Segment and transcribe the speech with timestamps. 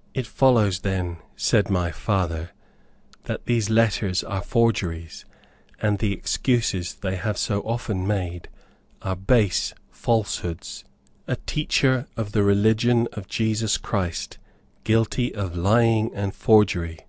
[0.20, 2.50] ]"It follows then," said my father,
[3.24, 5.24] "that these letters are forgeries,
[5.80, 8.48] and the excuses they have so often made
[9.02, 10.84] are base falsehoods.
[11.26, 14.38] A teacher of the religion of Jesus Christ
[14.84, 17.00] guilty of lying and forgery!